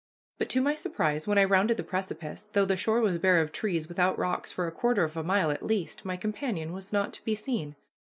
[0.39, 3.51] But to my surprise, when I rounded the precipice, though the shore was bare of
[3.51, 7.13] trees, without rocks, for a quarter of a mile at least, my companion was not
[7.13, 7.75] to be seen.